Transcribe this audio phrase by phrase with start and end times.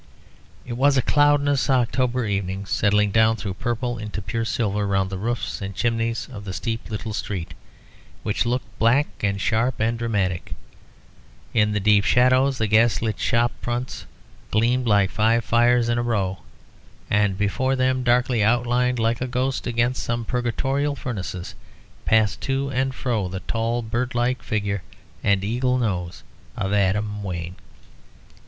[0.65, 5.17] It was a cloudless October evening settling down through purple into pure silver around the
[5.19, 7.53] roofs and chimneys of the steep little street,
[8.23, 10.55] which looked black and sharp and dramatic.
[11.53, 14.07] In the deep shadows the gas lit shop fronts
[14.49, 16.39] gleamed like five fires in a row,
[17.07, 21.53] and before them, darkly outlined like a ghost against some purgatorial furnaces,
[22.05, 24.81] passed to and fro the tall bird like figure
[25.23, 26.23] and eagle nose
[26.57, 27.57] of Adam Wayne.